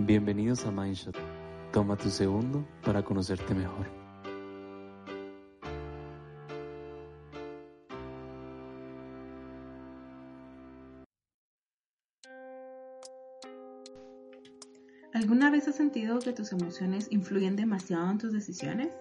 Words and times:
Bienvenidos 0.00 0.64
a 0.64 0.70
Mindshot. 0.70 1.16
Toma 1.72 1.96
tu 1.96 2.08
segundo 2.08 2.64
para 2.84 3.02
conocerte 3.02 3.52
mejor. 3.52 3.88
¿Alguna 15.12 15.50
vez 15.50 15.66
has 15.66 15.74
sentido 15.74 16.20
que 16.20 16.32
tus 16.32 16.52
emociones 16.52 17.08
influyen 17.10 17.56
demasiado 17.56 18.08
en 18.08 18.18
tus 18.18 18.32
decisiones? 18.32 18.96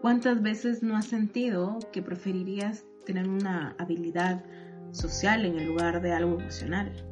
¿Cuántas 0.00 0.42
veces 0.42 0.82
no 0.82 0.96
has 0.96 1.06
sentido 1.06 1.78
que 1.92 2.02
preferirías 2.02 2.84
tener 3.06 3.28
una 3.28 3.76
habilidad 3.78 4.44
social 4.90 5.44
en 5.44 5.64
lugar 5.64 6.02
de 6.02 6.12
algo 6.12 6.40
emocional? 6.40 7.11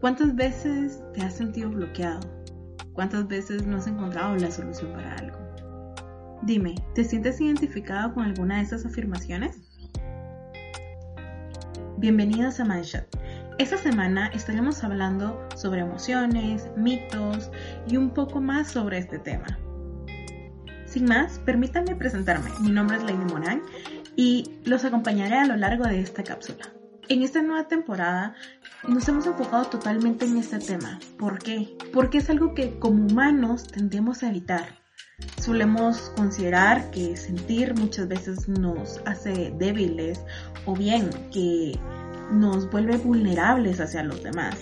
¿Cuántas 0.00 0.36
veces 0.36 1.02
te 1.14 1.22
has 1.22 1.34
sentido 1.34 1.70
bloqueado? 1.70 2.20
¿Cuántas 2.92 3.26
veces 3.28 3.66
no 3.66 3.78
has 3.78 3.86
encontrado 3.86 4.36
la 4.36 4.50
solución 4.50 4.92
para 4.92 5.14
algo? 5.14 5.38
Dime, 6.42 6.74
¿te 6.94 7.02
sientes 7.02 7.40
identificado 7.40 8.12
con 8.12 8.24
alguna 8.24 8.58
de 8.58 8.64
esas 8.64 8.84
afirmaciones? 8.84 9.58
Bienvenidos 11.96 12.60
a 12.60 12.66
Mindshot. 12.66 13.06
Esta 13.58 13.78
semana 13.78 14.26
estaremos 14.34 14.84
hablando 14.84 15.48
sobre 15.56 15.80
emociones, 15.80 16.68
mitos 16.76 17.50
y 17.88 17.96
un 17.96 18.10
poco 18.10 18.42
más 18.42 18.68
sobre 18.68 18.98
este 18.98 19.18
tema. 19.18 19.58
Sin 20.84 21.06
más, 21.06 21.38
permítanme 21.38 21.96
presentarme. 21.96 22.50
Mi 22.60 22.70
nombre 22.70 22.98
es 22.98 23.02
Lady 23.02 23.32
Morán 23.32 23.62
y 24.14 24.60
los 24.66 24.84
acompañaré 24.84 25.36
a 25.36 25.46
lo 25.46 25.56
largo 25.56 25.84
de 25.84 26.00
esta 26.00 26.22
cápsula. 26.22 26.75
En 27.08 27.22
esta 27.22 27.40
nueva 27.40 27.68
temporada 27.68 28.34
nos 28.88 29.06
hemos 29.06 29.26
enfocado 29.26 29.66
totalmente 29.66 30.24
en 30.24 30.38
este 30.38 30.58
tema. 30.58 30.98
¿Por 31.16 31.38
qué? 31.38 31.76
Porque 31.92 32.18
es 32.18 32.28
algo 32.30 32.52
que 32.52 32.80
como 32.80 33.06
humanos 33.06 33.68
tendemos 33.68 34.24
a 34.24 34.28
evitar. 34.28 34.66
Solemos 35.40 36.10
considerar 36.16 36.90
que 36.90 37.16
sentir 37.16 37.74
muchas 37.74 38.08
veces 38.08 38.48
nos 38.48 39.00
hace 39.06 39.54
débiles 39.56 40.20
o 40.64 40.74
bien 40.74 41.08
que 41.32 41.78
nos 42.32 42.68
vuelve 42.72 42.96
vulnerables 42.96 43.78
hacia 43.78 44.02
los 44.02 44.24
demás. 44.24 44.56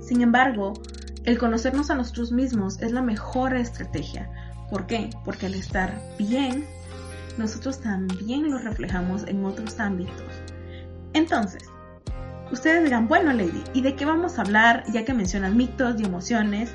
Sin 0.00 0.22
embargo, 0.22 0.74
el 1.24 1.36
conocernos 1.36 1.90
a 1.90 1.96
nosotros 1.96 2.30
mismos 2.30 2.80
es 2.80 2.92
la 2.92 3.02
mejor 3.02 3.56
estrategia. 3.56 4.30
¿Por 4.70 4.86
qué? 4.86 5.10
Porque 5.24 5.46
al 5.46 5.54
estar 5.54 6.00
bien, 6.16 6.64
nosotros 7.38 7.80
también 7.80 8.48
lo 8.48 8.58
reflejamos 8.58 9.26
en 9.26 9.44
otros 9.44 9.80
ámbitos. 9.80 10.29
Entonces, 11.20 11.64
ustedes 12.50 12.82
dirán, 12.82 13.06
bueno 13.06 13.30
Lady, 13.34 13.62
¿y 13.74 13.82
de 13.82 13.94
qué 13.94 14.06
vamos 14.06 14.38
a 14.38 14.40
hablar 14.40 14.84
ya 14.90 15.04
que 15.04 15.12
mencionas 15.12 15.52
mitos 15.52 16.00
y 16.00 16.04
emociones? 16.04 16.72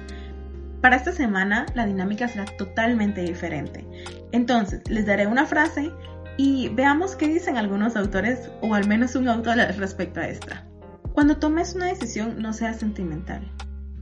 Para 0.82 0.98
esta 0.98 1.12
semana 1.12 1.66
la 1.74 1.88
dinámica 1.88 2.28
será 2.28 2.46
totalmente 2.46 3.22
diferente. 3.22 3.88
Entonces, 4.32 4.88
les 4.88 5.08
daré 5.08 5.26
una 5.26 5.48
frase 5.48 5.92
y 6.38 6.70
veamos 6.70 7.16
qué 7.16 7.28
dicen 7.28 7.58
algunos 7.58 7.96
autores 7.96 8.52
o 8.62 8.76
al 8.76 8.88
menos 8.88 9.16
un 9.16 9.28
autor 9.30 9.58
respecto 9.78 10.20
a 10.20 10.28
esta. 10.28 10.68
Cuando 11.14 11.38
tomes 11.38 11.74
una 11.74 11.88
decisión 11.88 12.40
no 12.40 12.54
seas 12.54 12.78
sentimental. 12.78 13.52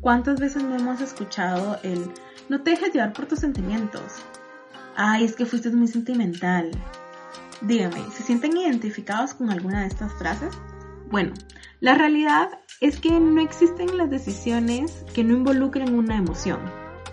¿Cuántas 0.01 0.41
veces 0.41 0.61
no 0.61 0.75
hemos 0.75 0.99
escuchado 0.99 1.79
el 1.83 2.11
no 2.49 2.63
te 2.63 2.71
dejes 2.71 2.93
llevar 2.93 3.13
por 3.13 3.27
tus 3.27 3.39
sentimientos? 3.39 4.25
Ay, 4.97 5.23
es 5.23 5.37
que 5.37 5.45
fuiste 5.45 5.69
muy 5.69 5.87
sentimental. 5.87 6.69
Dígame, 7.63 8.03
¿se 8.11 8.23
sienten 8.23 8.57
identificados 8.57 9.33
con 9.33 9.49
alguna 9.49 9.81
de 9.81 9.87
estas 9.87 10.11
frases? 10.13 10.53
Bueno, 11.09 11.33
la 11.79 11.93
realidad 11.93 12.49
es 12.81 12.99
que 12.99 13.17
no 13.19 13.39
existen 13.39 13.97
las 13.97 14.09
decisiones 14.09 15.05
que 15.13 15.23
no 15.23 15.33
involucren 15.33 15.95
una 15.95 16.17
emoción, 16.17 16.59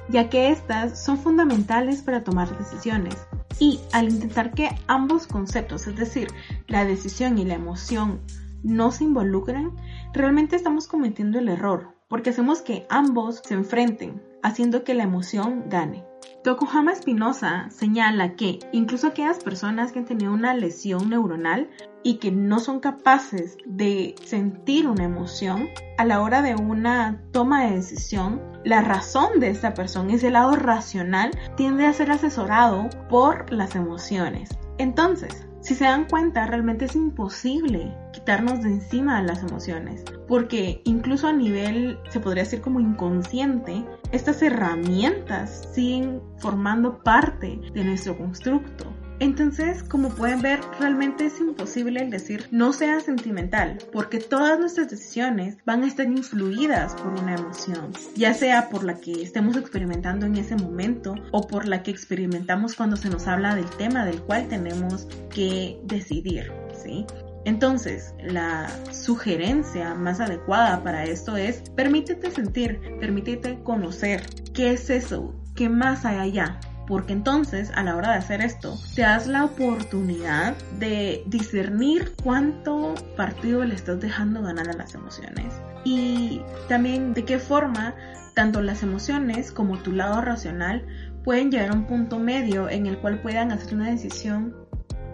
ya 0.08 0.28
que 0.28 0.50
estas 0.50 1.04
son 1.04 1.18
fundamentales 1.18 2.02
para 2.02 2.24
tomar 2.24 2.58
decisiones. 2.58 3.14
Y 3.60 3.78
al 3.92 4.08
intentar 4.08 4.52
que 4.52 4.70
ambos 4.88 5.28
conceptos, 5.28 5.86
es 5.86 5.94
decir, 5.94 6.26
la 6.66 6.84
decisión 6.84 7.38
y 7.38 7.44
la 7.44 7.54
emoción, 7.54 8.20
no 8.64 8.90
se 8.90 9.04
involucren, 9.04 9.70
realmente 10.12 10.56
estamos 10.56 10.88
cometiendo 10.88 11.38
el 11.38 11.48
error, 11.48 11.94
porque 12.08 12.30
hacemos 12.30 12.60
que 12.60 12.86
ambos 12.90 13.40
se 13.44 13.54
enfrenten, 13.54 14.20
haciendo 14.42 14.82
que 14.82 14.94
la 14.94 15.04
emoción 15.04 15.68
gane. 15.68 16.09
Tokuhama 16.42 16.92
Espinosa 16.92 17.68
señala 17.70 18.34
que 18.34 18.58
incluso 18.72 19.08
aquellas 19.08 19.42
personas 19.44 19.92
que 19.92 19.98
han 19.98 20.06
tenido 20.06 20.32
una 20.32 20.54
lesión 20.54 21.10
neuronal 21.10 21.68
y 22.02 22.14
que 22.14 22.32
no 22.32 22.60
son 22.60 22.80
capaces 22.80 23.58
de 23.66 24.14
sentir 24.24 24.86
una 24.86 25.04
emoción, 25.04 25.68
a 25.98 26.04
la 26.04 26.22
hora 26.22 26.40
de 26.40 26.54
una 26.54 27.22
toma 27.30 27.64
de 27.64 27.76
decisión, 27.76 28.40
la 28.64 28.80
razón 28.80 29.38
de 29.38 29.50
esta 29.50 29.74
persona, 29.74 30.14
ese 30.14 30.30
lado 30.30 30.56
racional, 30.56 31.30
tiende 31.56 31.84
a 31.86 31.92
ser 31.92 32.10
asesorado 32.10 32.88
por 33.10 33.52
las 33.52 33.76
emociones. 33.76 34.48
Entonces, 34.78 35.46
si 35.60 35.74
se 35.74 35.84
dan 35.84 36.06
cuenta, 36.06 36.46
realmente 36.46 36.86
es 36.86 36.96
imposible 36.96 37.94
quitarnos 38.20 38.62
de 38.62 38.68
encima 38.68 39.22
las 39.22 39.42
emociones, 39.42 40.04
porque 40.28 40.82
incluso 40.84 41.26
a 41.26 41.32
nivel, 41.32 41.98
se 42.10 42.20
podría 42.20 42.44
decir 42.44 42.60
como 42.60 42.78
inconsciente, 42.78 43.84
estas 44.12 44.42
herramientas 44.42 45.68
siguen 45.72 46.20
formando 46.38 47.02
parte 47.02 47.60
de 47.72 47.84
nuestro 47.84 48.16
constructo. 48.16 48.92
Entonces, 49.20 49.82
como 49.82 50.08
pueden 50.08 50.40
ver, 50.40 50.60
realmente 50.78 51.26
es 51.26 51.40
imposible 51.40 52.00
el 52.00 52.10
decir 52.10 52.46
no 52.50 52.72
sea 52.72 53.00
sentimental, 53.00 53.78
porque 53.92 54.18
todas 54.18 54.58
nuestras 54.58 54.90
decisiones 54.90 55.58
van 55.66 55.82
a 55.82 55.86
estar 55.86 56.06
influidas 56.06 56.94
por 56.94 57.12
una 57.12 57.34
emoción, 57.34 57.90
ya 58.16 58.32
sea 58.32 58.70
por 58.70 58.82
la 58.82 58.94
que 58.94 59.22
estemos 59.22 59.56
experimentando 59.56 60.24
en 60.24 60.36
ese 60.36 60.56
momento 60.56 61.14
o 61.32 61.46
por 61.46 61.68
la 61.68 61.82
que 61.82 61.90
experimentamos 61.90 62.74
cuando 62.74 62.96
se 62.96 63.10
nos 63.10 63.26
habla 63.26 63.54
del 63.54 63.68
tema 63.70 64.06
del 64.06 64.22
cual 64.22 64.48
tenemos 64.48 65.06
que 65.28 65.78
decidir, 65.84 66.50
¿sí? 66.72 67.04
Entonces, 67.44 68.14
la 68.22 68.68
sugerencia 68.92 69.94
más 69.94 70.20
adecuada 70.20 70.82
para 70.82 71.04
esto 71.04 71.36
es 71.36 71.62
permítete 71.74 72.30
sentir, 72.30 72.80
permítete 73.00 73.62
conocer 73.62 74.22
qué 74.52 74.72
es 74.72 74.90
eso, 74.90 75.34
qué 75.54 75.68
más 75.68 76.04
hay 76.04 76.18
allá, 76.18 76.60
porque 76.86 77.12
entonces 77.12 77.70
a 77.74 77.82
la 77.82 77.96
hora 77.96 78.10
de 78.10 78.18
hacer 78.18 78.40
esto 78.42 78.76
te 78.94 79.02
das 79.02 79.26
la 79.26 79.44
oportunidad 79.44 80.56
de 80.78 81.22
discernir 81.26 82.14
cuánto 82.22 82.94
partido 83.16 83.64
le 83.64 83.74
estás 83.74 84.00
dejando 84.00 84.42
ganar 84.42 84.68
a 84.68 84.72
las 84.72 84.94
emociones 84.94 85.54
y 85.84 86.42
también 86.68 87.14
de 87.14 87.24
qué 87.24 87.38
forma 87.38 87.94
tanto 88.34 88.60
las 88.60 88.82
emociones 88.82 89.52
como 89.52 89.78
tu 89.78 89.92
lado 89.92 90.20
racional 90.20 90.84
pueden 91.24 91.50
llegar 91.50 91.70
a 91.70 91.74
un 91.74 91.86
punto 91.86 92.18
medio 92.18 92.68
en 92.68 92.86
el 92.86 92.98
cual 92.98 93.22
puedan 93.22 93.52
hacer 93.52 93.74
una 93.74 93.90
decisión 93.90 94.56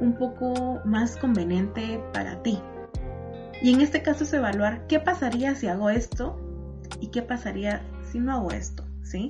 un 0.00 0.16
poco 0.16 0.80
más 0.84 1.16
conveniente 1.16 2.02
para 2.12 2.42
ti. 2.42 2.60
Y 3.62 3.72
en 3.72 3.80
este 3.80 4.02
caso 4.02 4.24
es 4.24 4.32
evaluar 4.32 4.86
qué 4.86 5.00
pasaría 5.00 5.54
si 5.54 5.66
hago 5.66 5.90
esto 5.90 6.38
y 7.00 7.08
qué 7.08 7.22
pasaría 7.22 7.82
si 8.10 8.20
no 8.20 8.32
hago 8.32 8.50
esto, 8.50 8.84
¿sí? 9.02 9.28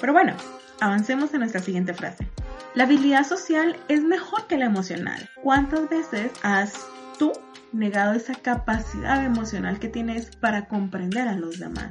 Pero 0.00 0.12
bueno, 0.12 0.34
Avancemos 0.80 1.32
en 1.32 1.40
nuestra 1.40 1.62
siguiente 1.62 1.94
frase. 1.94 2.26
La 2.74 2.84
habilidad 2.84 3.26
social 3.26 3.76
es 3.88 4.02
mejor 4.02 4.46
que 4.46 4.58
la 4.58 4.66
emocional. 4.66 5.28
¿Cuántas 5.42 5.88
veces 5.88 6.30
has 6.42 6.86
tú 7.18 7.32
negado 7.72 8.12
esa 8.12 8.34
capacidad 8.34 9.24
emocional 9.24 9.78
que 9.78 9.88
tienes 9.88 10.36
para 10.36 10.66
comprender 10.66 11.28
a 11.28 11.34
los 11.34 11.58
demás? 11.58 11.88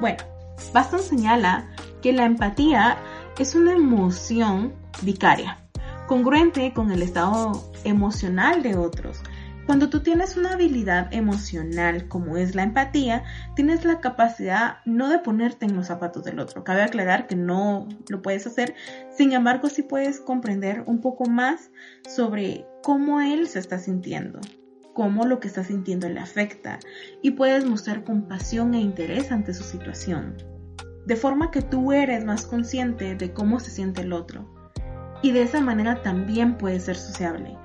Bueno, 0.00 0.24
Baston 0.72 1.02
señala 1.02 1.66
que 2.00 2.12
la 2.12 2.24
empatía 2.24 2.96
es 3.38 3.54
una 3.54 3.74
emoción 3.74 4.72
vicaria, 5.02 5.58
congruente 6.06 6.72
con 6.74 6.90
el 6.90 7.02
estado 7.02 7.70
emocional 7.84 8.62
de 8.62 8.76
otros, 8.76 9.22
cuando 9.66 9.88
tú 9.88 10.00
tienes 10.00 10.36
una 10.36 10.52
habilidad 10.52 11.08
emocional 11.12 12.06
como 12.08 12.36
es 12.36 12.54
la 12.54 12.64
empatía, 12.64 13.24
tienes 13.56 13.86
la 13.86 14.00
capacidad 14.00 14.76
no 14.84 15.08
de 15.08 15.18
ponerte 15.20 15.64
en 15.64 15.74
los 15.74 15.86
zapatos 15.86 16.22
del 16.24 16.38
otro. 16.38 16.64
Cabe 16.64 16.82
aclarar 16.82 17.26
que 17.26 17.34
no 17.34 17.88
lo 18.08 18.20
puedes 18.20 18.46
hacer, 18.46 18.74
sin 19.16 19.32
embargo 19.32 19.70
sí 19.70 19.82
puedes 19.82 20.20
comprender 20.20 20.82
un 20.86 21.00
poco 21.00 21.24
más 21.24 21.70
sobre 22.06 22.66
cómo 22.82 23.22
él 23.22 23.48
se 23.48 23.58
está 23.58 23.78
sintiendo, 23.78 24.38
cómo 24.92 25.24
lo 25.24 25.40
que 25.40 25.48
está 25.48 25.64
sintiendo 25.64 26.10
le 26.10 26.20
afecta 26.20 26.78
y 27.22 27.30
puedes 27.30 27.64
mostrar 27.64 28.04
compasión 28.04 28.74
e 28.74 28.80
interés 28.80 29.32
ante 29.32 29.54
su 29.54 29.64
situación. 29.64 30.36
De 31.06 31.16
forma 31.16 31.50
que 31.50 31.62
tú 31.62 31.92
eres 31.92 32.22
más 32.26 32.44
consciente 32.44 33.14
de 33.14 33.32
cómo 33.32 33.60
se 33.60 33.70
siente 33.70 34.02
el 34.02 34.12
otro. 34.12 34.63
Y 35.24 35.32
de 35.32 35.42
esa 35.42 35.60
manera 35.60 36.02
también 36.02 36.56
puedes 36.56 36.84
ser 36.84 36.96
sociable 36.96 37.56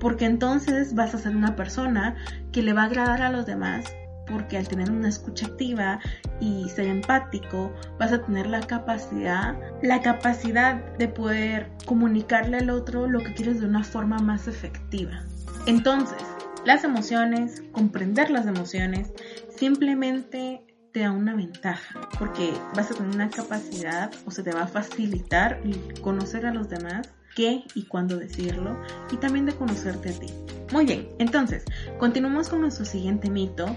porque 0.00 0.24
entonces 0.24 0.94
vas 0.94 1.14
a 1.14 1.18
ser 1.18 1.36
una 1.36 1.56
persona 1.56 2.16
que 2.52 2.62
le 2.62 2.72
va 2.72 2.82
a 2.82 2.86
agradar 2.86 3.22
a 3.22 3.30
los 3.30 3.46
demás, 3.46 3.84
porque 4.26 4.56
al 4.56 4.68
tener 4.68 4.90
una 4.90 5.08
escucha 5.08 5.46
activa 5.46 5.98
y 6.40 6.68
ser 6.68 6.86
empático, 6.86 7.72
vas 7.98 8.12
a 8.12 8.22
tener 8.22 8.46
la 8.46 8.60
capacidad, 8.60 9.56
la 9.82 10.02
capacidad 10.02 10.76
de 10.98 11.08
poder 11.08 11.70
comunicarle 11.86 12.58
al 12.58 12.70
otro 12.70 13.06
lo 13.06 13.20
que 13.20 13.34
quieres 13.34 13.60
de 13.60 13.66
una 13.66 13.82
forma 13.82 14.18
más 14.18 14.46
efectiva. 14.46 15.24
Entonces, 15.66 16.22
las 16.64 16.84
emociones, 16.84 17.62
comprender 17.72 18.30
las 18.30 18.46
emociones, 18.46 19.12
simplemente 19.56 20.62
te 20.92 21.00
da 21.00 21.12
una 21.12 21.34
ventaja, 21.34 22.08
porque 22.18 22.52
vas 22.74 22.90
a 22.90 22.94
tener 22.94 23.14
una 23.14 23.30
capacidad 23.30 24.10
o 24.26 24.30
se 24.30 24.42
te 24.42 24.52
va 24.52 24.62
a 24.62 24.66
facilitar 24.66 25.60
conocer 26.00 26.46
a 26.46 26.54
los 26.54 26.68
demás 26.68 27.08
qué 27.34 27.64
y 27.74 27.84
cuándo 27.84 28.16
decirlo 28.16 28.80
y 29.10 29.16
también 29.16 29.46
de 29.46 29.54
conocerte 29.54 30.10
a 30.10 30.18
ti. 30.18 30.26
Muy 30.72 30.86
bien, 30.86 31.08
entonces, 31.18 31.64
continuamos 31.98 32.48
con 32.48 32.62
nuestro 32.62 32.84
siguiente 32.84 33.30
mito 33.30 33.76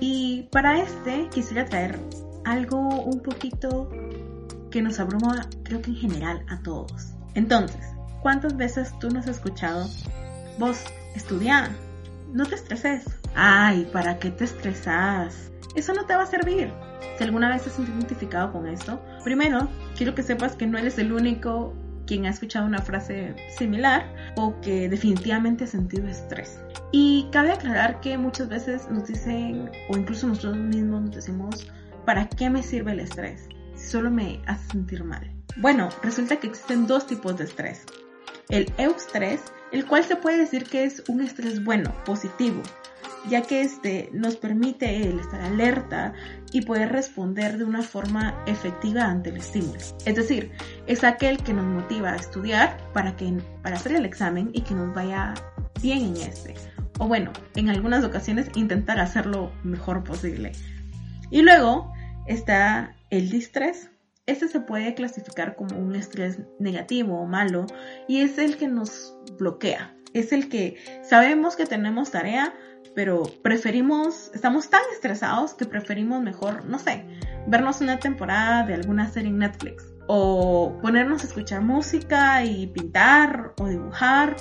y 0.00 0.48
para 0.50 0.80
este 0.80 1.28
quisiera 1.30 1.64
traer 1.66 1.98
algo 2.44 2.78
un 2.78 3.20
poquito 3.20 3.88
que 4.70 4.82
nos 4.82 4.98
abruma, 5.00 5.48
creo 5.62 5.80
que 5.82 5.90
en 5.90 5.96
general 5.96 6.44
a 6.48 6.60
todos. 6.62 7.14
Entonces, 7.34 7.86
¿cuántas 8.22 8.56
veces 8.56 8.92
tú 8.98 9.08
nos 9.10 9.26
has 9.26 9.36
escuchado? 9.36 9.88
Vos, 10.58 10.84
estudia, 11.14 11.70
no 12.32 12.44
te 12.46 12.54
estreses. 12.54 13.04
Ay, 13.34 13.88
¿para 13.92 14.18
qué 14.18 14.30
te 14.30 14.44
estresas? 14.44 15.50
Eso 15.76 15.92
no 15.92 16.06
te 16.06 16.16
va 16.16 16.22
a 16.22 16.26
servir. 16.26 16.72
Si 17.18 17.24
alguna 17.24 17.50
vez 17.50 17.66
has 17.66 17.78
identificado 17.78 18.50
con 18.52 18.66
esto, 18.66 19.00
primero, 19.22 19.68
quiero 19.96 20.14
que 20.14 20.22
sepas 20.22 20.56
que 20.56 20.66
no 20.66 20.78
eres 20.78 20.98
el 20.98 21.12
único 21.12 21.74
quien 22.06 22.24
ha 22.24 22.30
escuchado 22.30 22.66
una 22.66 22.80
frase 22.80 23.34
similar 23.58 24.06
o 24.36 24.58
que 24.60 24.88
definitivamente 24.88 25.64
ha 25.64 25.66
sentido 25.66 26.08
estrés. 26.08 26.60
Y 26.92 27.28
cabe 27.30 27.52
aclarar 27.52 28.00
que 28.00 28.16
muchas 28.16 28.48
veces 28.48 28.88
nos 28.90 29.06
dicen, 29.06 29.70
o 29.90 29.96
incluso 29.96 30.26
nosotros 30.26 30.56
mismos 30.56 31.02
nos 31.02 31.16
decimos, 31.16 31.70
¿para 32.06 32.28
qué 32.28 32.48
me 32.48 32.62
sirve 32.62 32.92
el 32.92 33.00
estrés? 33.00 33.48
Si 33.74 33.88
solo 33.88 34.10
me 34.10 34.40
hace 34.46 34.70
sentir 34.70 35.04
mal. 35.04 35.30
Bueno, 35.58 35.88
resulta 36.02 36.36
que 36.36 36.46
existen 36.46 36.86
dos 36.86 37.06
tipos 37.06 37.36
de 37.36 37.44
estrés. 37.44 37.84
El 38.48 38.72
eustrés, 38.78 39.42
el 39.72 39.84
cual 39.86 40.04
se 40.04 40.16
puede 40.16 40.38
decir 40.38 40.64
que 40.64 40.84
es 40.84 41.02
un 41.08 41.20
estrés 41.20 41.64
bueno, 41.64 41.92
positivo, 42.04 42.62
ya 43.28 43.42
que 43.42 43.62
este 43.62 44.08
nos 44.12 44.36
permite 44.36 45.08
el 45.08 45.20
estar 45.20 45.40
alerta 45.40 46.12
y 46.52 46.62
poder 46.62 46.92
responder 46.92 47.58
de 47.58 47.64
una 47.64 47.82
forma 47.82 48.42
efectiva 48.46 49.04
ante 49.04 49.30
el 49.30 49.38
estímulo. 49.38 49.78
Es 50.04 50.14
decir, 50.14 50.52
es 50.86 51.04
aquel 51.04 51.38
que 51.38 51.52
nos 51.52 51.64
motiva 51.64 52.12
a 52.12 52.16
estudiar 52.16 52.78
para, 52.92 53.16
que, 53.16 53.32
para 53.62 53.76
hacer 53.76 53.92
el 53.92 54.04
examen 54.04 54.50
y 54.52 54.62
que 54.62 54.74
nos 54.74 54.94
vaya 54.94 55.34
bien 55.82 56.00
en 56.00 56.16
este. 56.16 56.54
O 56.98 57.08
bueno, 57.08 57.32
en 57.54 57.68
algunas 57.68 58.04
ocasiones 58.04 58.50
intentar 58.54 59.00
hacerlo 59.00 59.52
mejor 59.62 60.04
posible. 60.04 60.52
Y 61.30 61.42
luego 61.42 61.92
está 62.26 62.94
el 63.10 63.30
distrés. 63.30 63.90
Este 64.26 64.48
se 64.48 64.60
puede 64.60 64.94
clasificar 64.94 65.56
como 65.56 65.78
un 65.78 65.94
estrés 65.94 66.38
negativo 66.58 67.20
o 67.20 67.26
malo 67.26 67.66
y 68.08 68.20
es 68.20 68.38
el 68.38 68.56
que 68.56 68.68
nos 68.68 69.16
bloquea. 69.38 69.94
Es 70.14 70.32
el 70.32 70.48
que 70.48 70.76
sabemos 71.02 71.56
que 71.56 71.66
tenemos 71.66 72.10
tarea, 72.10 72.54
pero 72.96 73.24
preferimos, 73.42 74.30
estamos 74.34 74.70
tan 74.70 74.80
estresados 74.92 75.52
que 75.52 75.66
preferimos 75.66 76.22
mejor, 76.22 76.64
no 76.64 76.78
sé, 76.78 77.04
vernos 77.46 77.82
una 77.82 78.00
temporada 78.00 78.64
de 78.64 78.72
alguna 78.72 79.08
serie 79.10 79.28
en 79.28 79.38
Netflix 79.38 79.84
o 80.08 80.78
ponernos 80.80 81.22
a 81.22 81.26
escuchar 81.26 81.60
música 81.60 82.42
y 82.42 82.66
pintar 82.68 83.52
o 83.58 83.68
dibujar 83.68 84.36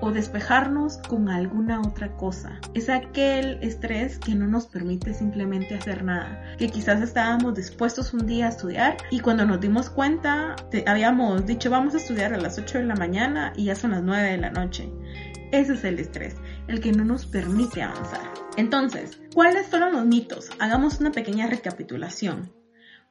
o 0.00 0.10
despejarnos 0.10 0.98
con 1.08 1.28
alguna 1.28 1.80
otra 1.80 2.16
cosa. 2.16 2.60
Es 2.74 2.88
aquel 2.88 3.58
estrés 3.62 4.18
que 4.18 4.34
no 4.34 4.46
nos 4.46 4.66
permite 4.66 5.14
simplemente 5.14 5.74
hacer 5.74 6.04
nada. 6.04 6.56
Que 6.58 6.68
quizás 6.68 7.00
estábamos 7.00 7.54
dispuestos 7.54 8.12
un 8.12 8.26
día 8.26 8.46
a 8.46 8.50
estudiar 8.50 8.96
y 9.10 9.20
cuando 9.20 9.44
nos 9.46 9.60
dimos 9.60 9.90
cuenta 9.90 10.56
habíamos 10.86 11.46
dicho 11.46 11.70
vamos 11.70 11.94
a 11.94 11.98
estudiar 11.98 12.34
a 12.34 12.38
las 12.38 12.58
8 12.58 12.78
de 12.78 12.84
la 12.84 12.96
mañana 12.96 13.52
y 13.56 13.64
ya 13.64 13.74
son 13.74 13.92
las 13.92 14.02
9 14.02 14.30
de 14.30 14.38
la 14.38 14.50
noche. 14.50 14.90
Ese 15.52 15.74
es 15.74 15.84
el 15.84 15.98
estrés, 16.00 16.34
el 16.66 16.80
que 16.80 16.92
no 16.92 17.04
nos 17.04 17.26
permite 17.26 17.82
avanzar. 17.82 18.32
Entonces, 18.56 19.20
¿cuáles 19.34 19.68
fueron 19.68 19.92
los 19.92 20.04
mitos? 20.04 20.50
Hagamos 20.58 21.00
una 21.00 21.12
pequeña 21.12 21.46
recapitulación. 21.46 22.52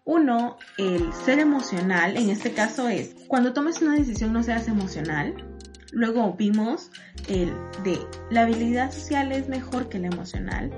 Uno, 0.05 0.57
el 0.77 1.13
ser 1.13 1.39
emocional, 1.39 2.17
en 2.17 2.29
este 2.29 2.51
caso 2.51 2.89
es, 2.89 3.15
cuando 3.29 3.53
tomes 3.53 3.81
una 3.81 3.93
decisión 3.93 4.33
no 4.33 4.43
seas 4.43 4.67
emocional. 4.67 5.52
Luego 5.93 6.33
vimos 6.33 6.89
el 7.27 7.53
de, 7.83 7.99
la 8.31 8.41
habilidad 8.41 8.91
social 8.91 9.31
es 9.31 9.47
mejor 9.47 9.89
que 9.89 9.99
la 9.99 10.07
emocional. 10.07 10.71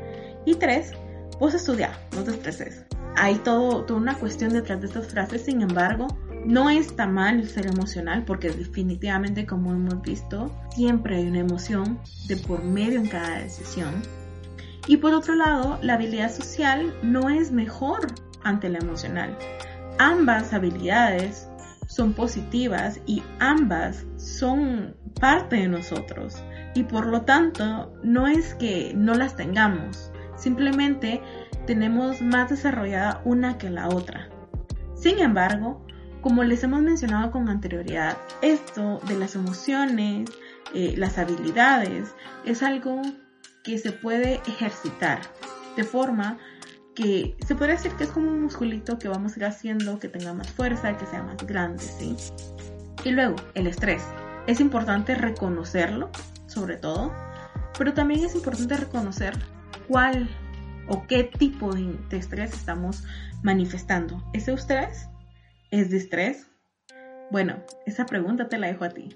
Y 0.46 0.56
tres, 0.56 0.92
vos 1.40 1.54
estudia, 1.54 1.98
no 2.14 2.24
te 2.24 2.32
estreses. 2.32 2.86
Hay 3.16 3.36
todo, 3.36 3.86
toda 3.86 4.00
una 4.00 4.16
cuestión 4.16 4.52
detrás 4.52 4.82
de 4.82 4.88
estas 4.88 5.08
frases, 5.08 5.46
sin 5.46 5.62
embargo, 5.62 6.08
no 6.46 6.70
está 6.70 7.08
mal 7.08 7.48
ser 7.48 7.66
emocional 7.68 8.24
porque 8.26 8.50
definitivamente 8.50 9.46
como 9.46 9.72
hemos 9.72 10.02
visto, 10.02 10.54
siempre 10.76 11.16
hay 11.16 11.28
una 11.28 11.40
emoción 11.40 12.00
de 12.28 12.36
por 12.36 12.64
medio 12.64 13.00
en 13.00 13.08
cada 13.08 13.40
decisión. 13.40 13.94
Y 14.86 14.98
por 14.98 15.14
otro 15.14 15.34
lado, 15.34 15.80
la 15.82 15.94
habilidad 15.94 16.32
social 16.32 16.94
no 17.02 17.30
es 17.30 17.52
mejor 17.52 18.08
ante 18.44 18.70
la 18.70 18.80
emocional. 18.80 19.36
Ambas 19.98 20.54
habilidades 20.54 21.48
son 21.88 22.14
positivas 22.14 23.00
y 23.06 23.24
ambas 23.40 24.06
son 24.18 24.96
parte 25.20 25.58
de 25.58 25.68
nosotros. 25.68 26.44
Y 26.74 26.84
por 26.84 27.06
lo 27.08 27.22
tanto, 27.22 27.94
no 28.04 28.28
es 28.28 28.54
que 28.56 28.94
no 28.96 29.14
las 29.14 29.36
tengamos, 29.36 30.12
simplemente 30.36 31.22
tenemos 31.66 32.22
más 32.22 32.50
desarrollada 32.50 33.22
una 33.26 33.58
que 33.58 33.70
la 33.70 33.88
otra. 33.88 34.30
Sin 34.94 35.20
embargo, 35.20 35.86
como 36.22 36.44
les 36.44 36.64
hemos 36.64 36.82
mencionado 36.82 37.32
con 37.32 37.50
anterioridad, 37.50 38.18
esto 38.42 39.00
de 39.08 39.18
las 39.18 39.36
emociones, 39.36 40.30
eh, 40.74 40.96
las 40.98 41.18
habilidades, 41.18 42.16
es 42.46 42.64
algo 42.64 43.02
que 43.64 43.78
se 43.78 43.92
puede 43.92 44.42
ejercitar 44.48 45.22
de 45.76 45.84
forma 45.84 46.38
que 46.96 47.36
se 47.46 47.56
puede 47.56 47.74
decir 47.74 47.92
que 47.94 48.06
es 48.06 48.10
como 48.10 48.30
un 48.30 48.42
musculito 48.42 48.98
que 48.98 49.08
vamos 49.08 49.36
a 49.36 49.40
ir 49.40 49.46
haciendo 49.46 50.00
que 50.00 50.08
tenga 50.08 50.34
más 50.34 50.50
fuerza, 50.50 50.98
que 50.98 51.06
sea 51.06 51.22
más 51.22 51.38
grande, 51.46 51.84
¿sí? 51.84 52.16
Y 53.04 53.12
luego, 53.12 53.36
el 53.54 53.68
estrés. 53.68 54.02
Es 54.48 54.60
importante 54.60 55.16
reconocerlo, 55.16 56.10
sobre 56.48 56.78
todo, 56.78 57.12
pero 57.78 57.94
también 57.94 58.24
es 58.24 58.36
importante 58.36 58.78
reconocer 58.78 59.38
cuál 59.88 60.30
o 60.88 61.06
qué 61.08 61.24
tipo 61.24 61.74
de, 61.74 61.98
estrés 62.12 62.54
estamos 62.54 63.04
manifestando. 63.44 64.24
¿Ese 64.34 64.54
estrés 64.54 65.10
¿Es 65.72 65.90
de 65.90 65.98
estrés? 65.98 66.48
Bueno, 67.32 67.58
esa 67.86 68.06
pregunta 68.06 68.48
te 68.48 68.58
la 68.58 68.68
dejo 68.68 68.86
a 68.86 68.90
ti. 68.90 69.10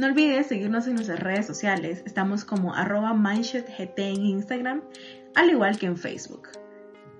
No 0.00 0.06
olvides 0.06 0.46
seguirnos 0.46 0.86
en 0.86 0.94
nuestras 0.94 1.20
redes 1.20 1.46
sociales. 1.46 2.02
Estamos 2.06 2.44
como 2.44 2.74
arroba 2.74 3.14
en 3.14 4.26
Instagram, 4.26 4.82
al 5.34 5.50
igual 5.50 5.78
que 5.78 5.86
en 5.86 5.96
Facebook. 5.96 6.48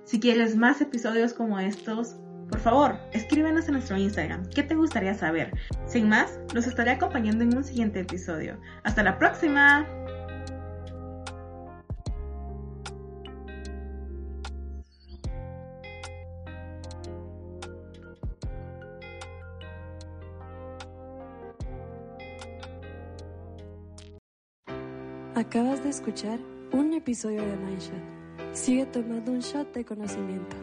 Si 0.07 0.21
quieres 0.21 0.55
más 0.55 0.79
episodios 0.79 1.33
como 1.33 1.59
estos, 1.59 2.15
por 2.49 2.61
favor, 2.61 2.97
escríbenos 3.11 3.67
en 3.67 3.73
nuestro 3.73 3.97
Instagram. 3.97 4.49
¿Qué 4.55 4.63
te 4.63 4.73
gustaría 4.73 5.13
saber? 5.13 5.51
Sin 5.85 6.07
más, 6.07 6.39
los 6.53 6.65
estaré 6.65 6.91
acompañando 6.91 7.43
en 7.43 7.57
un 7.57 7.63
siguiente 7.65 7.99
episodio. 7.99 8.57
¡Hasta 8.83 9.03
la 9.03 9.19
próxima! 9.19 9.85
Acabas 25.35 25.83
de 25.83 25.89
escuchar 25.89 26.39
un 26.71 26.93
episodio 26.93 27.41
de 27.41 27.57
Mindshot. 27.57 28.16
Sigue 28.57 28.87
tomando 28.87 29.31
un 29.31 29.39
shot 29.39 29.71
de 29.71 29.85
conocimiento. 29.85 30.55